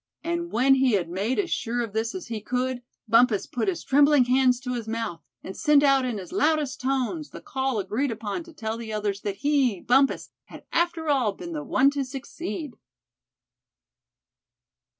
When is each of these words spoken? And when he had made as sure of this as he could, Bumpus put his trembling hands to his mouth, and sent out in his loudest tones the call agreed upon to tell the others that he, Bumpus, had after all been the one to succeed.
And 0.23 0.51
when 0.51 0.73
he 0.73 0.93
had 0.93 1.09
made 1.11 1.37
as 1.37 1.51
sure 1.51 1.81
of 1.81 1.93
this 1.93 2.15
as 2.15 2.25
he 2.25 2.41
could, 2.41 2.81
Bumpus 3.07 3.45
put 3.45 3.67
his 3.67 3.83
trembling 3.83 4.25
hands 4.25 4.59
to 4.61 4.73
his 4.73 4.87
mouth, 4.87 5.21
and 5.43 5.55
sent 5.55 5.83
out 5.83 6.05
in 6.05 6.17
his 6.17 6.31
loudest 6.31 6.81
tones 6.81 7.29
the 7.29 7.39
call 7.39 7.77
agreed 7.77 8.09
upon 8.09 8.41
to 8.45 8.51
tell 8.51 8.77
the 8.77 8.91
others 8.91 9.21
that 9.21 9.35
he, 9.45 9.79
Bumpus, 9.79 10.31
had 10.45 10.63
after 10.71 11.07
all 11.07 11.33
been 11.33 11.53
the 11.53 11.63
one 11.63 11.91
to 11.91 12.03
succeed. 12.03 12.77